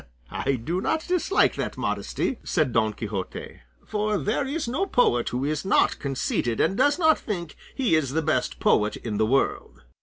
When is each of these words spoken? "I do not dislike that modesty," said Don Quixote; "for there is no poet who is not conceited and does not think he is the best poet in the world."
"I 0.31 0.53
do 0.53 0.81
not 0.81 1.05
dislike 1.07 1.53
that 1.57 1.77
modesty," 1.77 2.39
said 2.43 2.73
Don 2.73 2.93
Quixote; 2.93 3.59
"for 3.85 4.17
there 4.17 4.47
is 4.47 4.67
no 4.67 4.87
poet 4.87 5.29
who 5.29 5.45
is 5.45 5.63
not 5.63 5.99
conceited 5.99 6.59
and 6.59 6.75
does 6.75 6.97
not 6.97 7.19
think 7.19 7.55
he 7.75 7.93
is 7.93 8.13
the 8.13 8.23
best 8.23 8.59
poet 8.59 8.95
in 8.95 9.17
the 9.17 9.27
world." 9.27 9.83